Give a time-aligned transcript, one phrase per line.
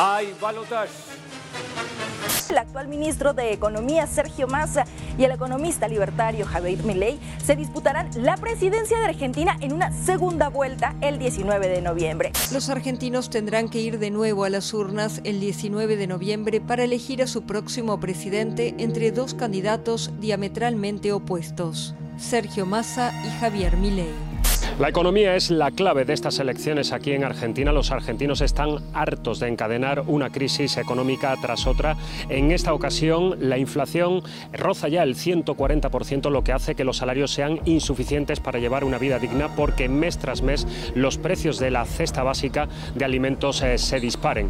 [0.00, 0.92] Hay balotaje.
[2.50, 4.84] El actual ministro de Economía, Sergio Massa,
[5.18, 10.48] y el economista libertario Javier Milei se disputarán la presidencia de Argentina en una segunda
[10.48, 12.32] vuelta el 19 de noviembre.
[12.52, 16.84] Los argentinos tendrán que ir de nuevo a las urnas el 19 de noviembre para
[16.84, 24.27] elegir a su próximo presidente entre dos candidatos diametralmente opuestos, Sergio Massa y Javier Milei.
[24.78, 27.72] La economía es la clave de estas elecciones aquí en Argentina.
[27.72, 31.96] Los argentinos están hartos de encadenar una crisis económica tras otra.
[32.28, 37.32] En esta ocasión, la inflación roza ya el 140%, lo que hace que los salarios
[37.32, 40.64] sean insuficientes para llevar una vida digna porque mes tras mes
[40.94, 44.48] los precios de la cesta básica de alimentos eh, se disparen.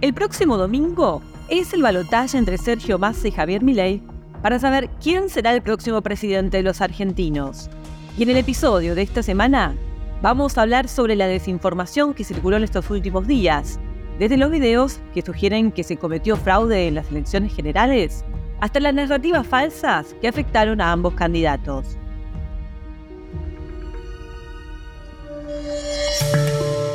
[0.00, 4.02] El próximo domingo es el balotaje entre Sergio Massa y Javier Milei
[4.42, 7.70] para saber quién será el próximo presidente de los argentinos.
[8.16, 9.74] Y en el episodio de esta semana
[10.22, 13.80] vamos a hablar sobre la desinformación que circuló en estos últimos días,
[14.20, 18.24] desde los videos que sugieren que se cometió fraude en las elecciones generales,
[18.60, 21.98] hasta las narrativas falsas que afectaron a ambos candidatos.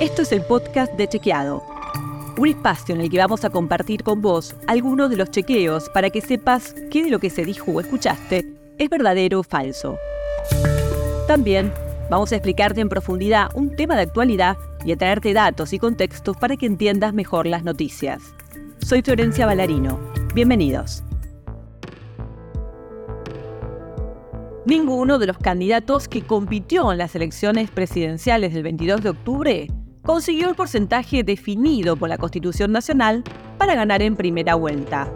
[0.00, 1.62] Esto es el podcast de Chequeado,
[2.36, 6.10] un espacio en el que vamos a compartir con vos algunos de los chequeos para
[6.10, 9.96] que sepas qué de lo que se dijo o escuchaste es verdadero o falso.
[11.26, 11.72] También
[12.10, 16.36] vamos a explicarte en profundidad un tema de actualidad y a traerte datos y contextos
[16.36, 18.34] para que entiendas mejor las noticias.
[18.80, 19.98] Soy Florencia Ballarino.
[20.34, 21.02] Bienvenidos.
[24.66, 29.66] Ninguno de los candidatos que compitió en las elecciones presidenciales del 22 de octubre
[30.02, 33.24] consiguió el porcentaje definido por la Constitución Nacional
[33.56, 35.10] para ganar en primera vuelta.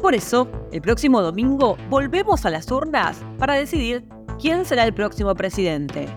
[0.00, 4.04] Por eso, el próximo domingo volvemos a las urnas para decidir
[4.40, 6.08] quién será el próximo presidente.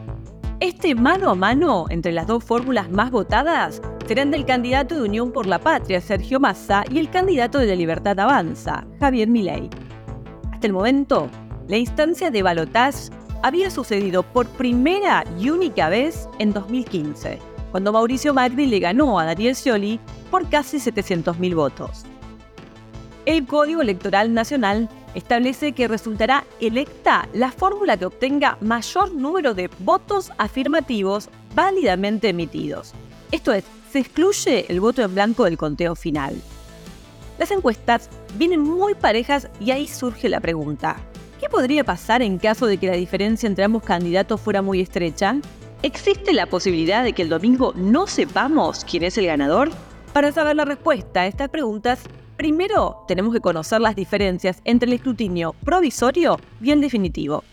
[0.62, 5.34] Este mano a mano entre las dos fórmulas más votadas serán del candidato de Unión
[5.34, 9.70] por la Patria, Sergio Massa, y el candidato de la Libertad Avanza, Javier Milei.
[10.52, 11.30] Hasta el momento,
[11.68, 13.10] la instancia de balotage
[13.42, 17.40] había sucedido por primera y única vez en 2015,
[17.72, 20.00] cuando Mauricio Macri le ganó a Daniel Scioli
[20.32, 22.06] por casi 700.000 votos.
[23.26, 29.70] El Código Electoral Nacional establece que resultará electa la fórmula que obtenga mayor número de
[29.80, 32.94] votos afirmativos válidamente emitidos.
[33.32, 36.36] Esto es, se excluye el voto en blanco del conteo final.
[37.38, 40.98] Las encuestas vienen muy parejas y ahí surge la pregunta.
[41.40, 45.36] ¿Qué podría pasar en caso de que la diferencia entre ambos candidatos fuera muy estrecha?
[45.82, 49.70] ¿Existe la posibilidad de que el domingo no sepamos quién es el ganador?
[50.14, 52.04] Para saber la respuesta a estas preguntas,
[52.38, 57.44] Primero, tenemos que conocer las diferencias entre el escrutinio provisorio y el definitivo.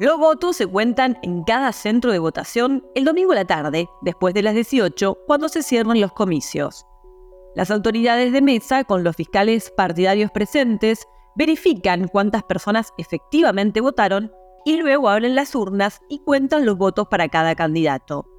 [0.00, 4.34] Los votos se cuentan en cada centro de votación el domingo a la tarde, después
[4.34, 6.84] de las 18, cuando se cierran los comicios.
[7.54, 14.32] Las autoridades de mesa, con los fiscales partidarios presentes, verifican cuántas personas efectivamente votaron
[14.64, 18.33] y luego abren las urnas y cuentan los votos para cada candidato.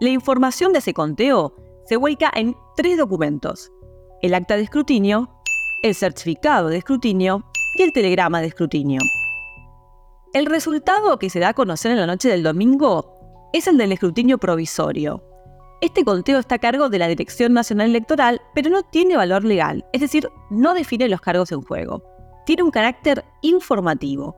[0.00, 1.54] La información de ese conteo
[1.86, 3.70] se vuelca en tres documentos.
[4.22, 5.30] El acta de escrutinio,
[5.82, 7.44] el certificado de escrutinio
[7.74, 9.00] y el telegrama de escrutinio.
[10.32, 13.92] El resultado que se da a conocer en la noche del domingo es el del
[13.92, 15.22] escrutinio provisorio.
[15.80, 19.84] Este conteo está a cargo de la Dirección Nacional Electoral, pero no tiene valor legal,
[19.92, 22.02] es decir, no define los cargos en juego.
[22.46, 24.36] Tiene un carácter informativo.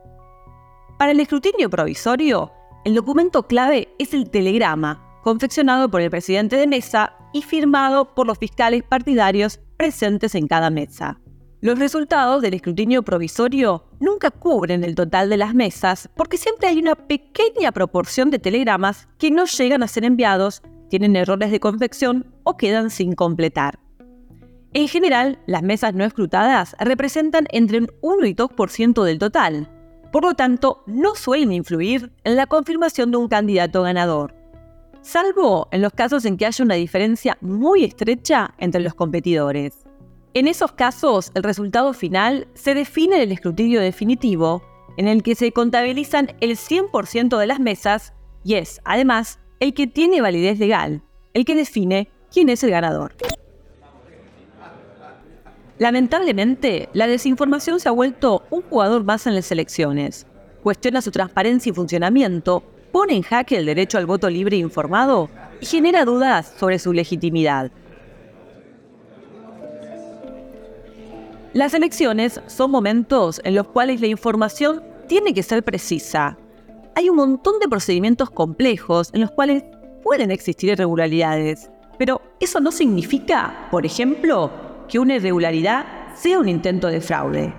[0.99, 2.53] Para el escrutinio provisorio,
[2.84, 8.28] el documento clave es el telegrama, confeccionado por el presidente de mesa y firmado por
[8.28, 11.19] los fiscales partidarios presentes en cada mesa.
[11.60, 16.78] Los resultados del escrutinio provisorio nunca cubren el total de las mesas porque siempre hay
[16.78, 22.32] una pequeña proporción de telegramas que no llegan a ser enviados, tienen errores de confección
[22.44, 23.81] o quedan sin completar.
[24.75, 29.69] En general, las mesas no escrutadas representan entre un 1 y 2% del total,
[30.12, 34.35] por lo tanto, no suelen influir en la confirmación de un candidato ganador
[35.06, 39.85] salvo en los casos en que haya una diferencia muy estrecha entre los competidores.
[40.35, 44.62] En esos casos, el resultado final se define en el escrutinio definitivo,
[44.97, 49.87] en el que se contabilizan el 100% de las mesas y es, además, el que
[49.87, 51.03] tiene validez legal,
[51.35, 53.14] el que define quién es el ganador.
[55.79, 60.26] Lamentablemente, la desinformación se ha vuelto un jugador más en las elecciones.
[60.62, 62.64] Cuestiona su transparencia y funcionamiento
[62.96, 65.28] pone en jaque el derecho al voto libre e informado
[65.60, 67.70] y genera dudas sobre su legitimidad.
[71.52, 76.38] Las elecciones son momentos en los cuales la información tiene que ser precisa.
[76.94, 79.62] Hay un montón de procedimientos complejos en los cuales
[80.02, 84.50] pueden existir irregularidades, pero eso no significa, por ejemplo,
[84.88, 85.84] que una irregularidad
[86.14, 87.54] sea un intento de fraude.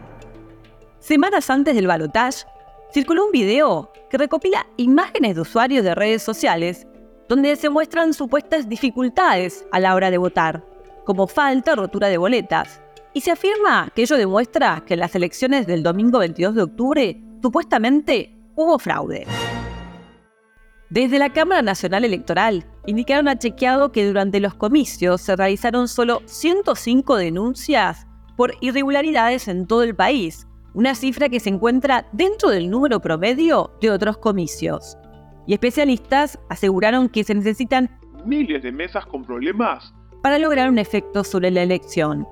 [0.97, 2.47] Semanas antes del balotaje,
[2.91, 6.87] circuló un video que recopila imágenes de usuarios de redes sociales
[7.27, 10.63] donde se muestran supuestas dificultades a la hora de votar,
[11.05, 12.81] como falta o rotura de boletas,
[13.13, 17.21] y se afirma que ello demuestra que en las elecciones del domingo 22 de octubre
[17.41, 19.25] supuestamente hubo fraude.
[20.89, 26.21] Desde la Cámara Nacional Electoral indicaron a chequeado que durante los comicios se realizaron solo
[26.25, 28.07] 105 denuncias
[28.37, 30.47] por irregularidades en todo el país,
[30.77, 34.95] una cifra que se encuentra dentro del número promedio de otros comicios.
[35.47, 37.89] Y especialistas aseguraron que se necesitan
[38.27, 39.91] miles de mesas con problemas
[40.21, 42.27] para lograr un efecto sobre la elección.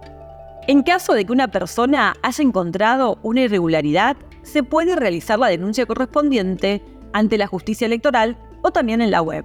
[0.67, 5.87] En caso de que una persona haya encontrado una irregularidad, se puede realizar la denuncia
[5.87, 6.83] correspondiente
[7.13, 9.43] ante la justicia electoral o también en la web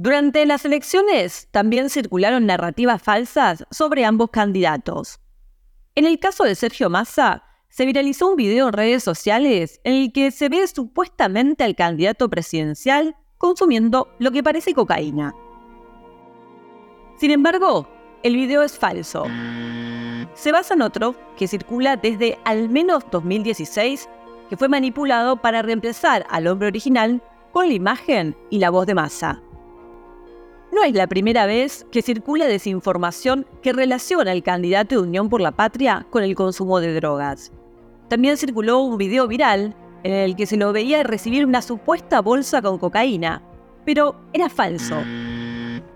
[0.00, 5.18] Durante las elecciones también circularon narrativas falsas sobre ambos candidatos.
[5.96, 10.12] En el caso de Sergio Massa, se viralizó un video en redes sociales en el
[10.12, 15.34] que se ve supuestamente al candidato presidencial consumiendo lo que parece cocaína.
[17.16, 17.88] Sin embargo,
[18.22, 19.26] el video es falso.
[20.34, 24.08] Se basa en otro que circula desde al menos 2016,
[24.48, 28.94] que fue manipulado para reemplazar al hombre original con la imagen y la voz de
[28.94, 29.42] masa.
[30.70, 35.40] No es la primera vez que circula desinformación que relaciona al candidato de Unión por
[35.40, 37.52] la Patria con el consumo de drogas.
[38.08, 42.60] También circuló un video viral en el que se lo veía recibir una supuesta bolsa
[42.60, 43.42] con cocaína,
[43.86, 44.96] pero era falso.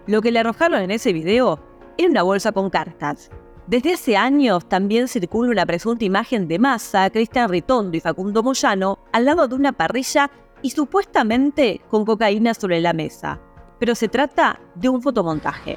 [0.06, 1.60] Lo que le arrojaron en ese video
[1.98, 3.30] era una bolsa con cartas.
[3.66, 8.98] Desde hace años también circula una presunta imagen de Massa, Cristian Ritondo y Facundo Moyano
[9.12, 10.30] al lado de una parrilla
[10.62, 13.40] y supuestamente con cocaína sobre la mesa.
[13.82, 15.76] Pero se trata de un fotomontaje.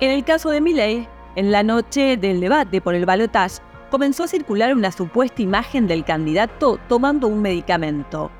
[0.00, 1.06] En el caso de Milley,
[1.36, 3.60] en la noche del debate por el balotaje,
[3.90, 8.30] comenzó a circular una supuesta imagen del candidato tomando un medicamento.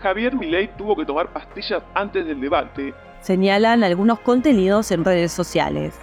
[0.00, 2.94] Javier Milei tuvo que tomar pastillas antes del debate.
[3.20, 5.98] Señalan algunos contenidos en redes sociales.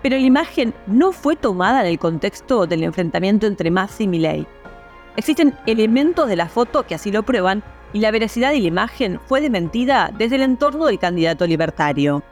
[0.00, 4.46] Pero la imagen no fue tomada en el contexto del enfrentamiento entre Massa y Milei.
[5.14, 7.62] Existen elementos de la foto que así lo prueban
[7.92, 12.22] y la veracidad de la imagen fue desmentida desde el entorno del candidato libertario.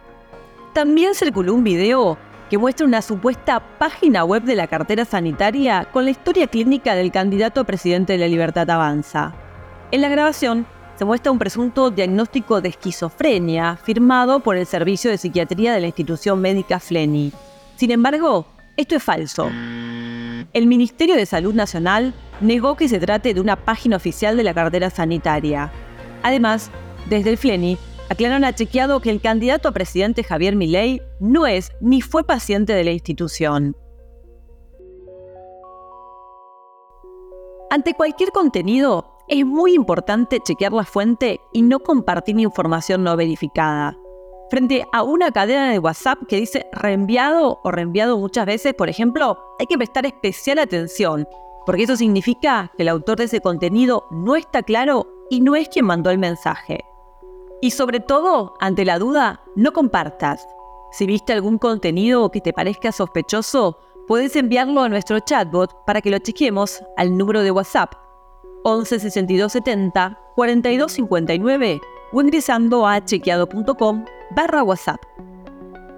[0.73, 2.19] También circuló un video
[2.51, 7.13] que muestra una supuesta página web de la cartera sanitaria con la historia clínica del
[7.13, 9.33] candidato a presidente de la Libertad Avanza.
[9.91, 10.67] En la grabación
[10.97, 15.87] se muestra un presunto diagnóstico de esquizofrenia firmado por el Servicio de Psiquiatría de la
[15.87, 17.33] institución médica Fleni.
[17.77, 18.47] Sin embargo,
[18.77, 19.51] esto es falso.
[20.55, 24.55] El Ministerio de Salud Nacional negó que se trate de una página oficial de la
[24.55, 25.73] cartera sanitaria.
[26.23, 26.71] Además,
[27.11, 27.77] desde el Fleni
[28.09, 32.73] aclararon a chequeado que el candidato a presidente Javier Milei no es ni fue paciente
[32.73, 33.77] de la institución.
[37.69, 43.99] Ante cualquier contenido, es muy importante chequear la fuente y no compartir información no verificada.
[44.51, 49.39] Frente a una cadena de WhatsApp que dice reenviado o reenviado muchas veces, por ejemplo,
[49.59, 51.27] hay que prestar especial atención,
[51.65, 55.69] porque eso significa que el autor de ese contenido no está claro y no es
[55.69, 56.85] quien mandó el mensaje.
[57.63, 60.47] Y sobre todo, ante la duda, no compartas.
[60.93, 66.11] Si viste algún contenido que te parezca sospechoso, puedes enviarlo a nuestro chatbot para que
[66.11, 67.95] lo chequemos al número de WhatsApp
[68.65, 71.81] 11 62 70 42 59
[72.15, 74.05] o ingresando a chequeado.com
[74.35, 75.03] barra WhatsApp.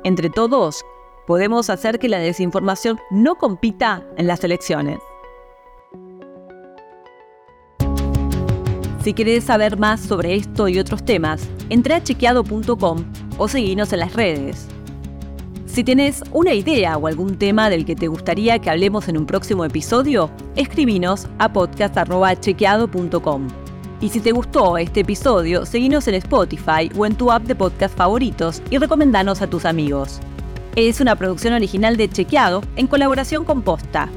[0.02, 0.82] Entre todos,
[1.26, 4.98] podemos hacer que la desinformación no compita en las elecciones.
[9.02, 13.04] Si querés saber más sobre esto y otros temas, entra a chequeado.com
[13.38, 14.66] o seguinos en las redes.
[15.66, 19.26] Si tienes una idea o algún tema del que te gustaría que hablemos en un
[19.26, 23.65] próximo episodio, escribinos a podcast.chequeado.com.
[24.00, 27.96] Y si te gustó este episodio, seguinos en Spotify o en tu app de podcast
[27.96, 30.20] favoritos y recomendanos a tus amigos.
[30.74, 34.10] Es una producción original de Chequeado en colaboración con Posta.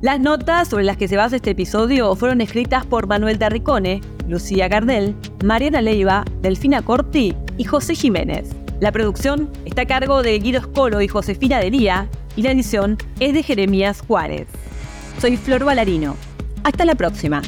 [0.00, 4.68] Las notas sobre las que se basa este episodio fueron escritas por Manuel Darricone, Lucía
[4.68, 8.48] Gardel, Mariana Leiva, Delfina Corti y José Jiménez.
[8.80, 13.34] La producción está a cargo de Guido Escolo y Josefina Delía y la edición es
[13.34, 14.46] de Jeremías Juárez.
[15.20, 16.16] Soy Flor Valarino.
[16.64, 17.42] Hasta la próxima.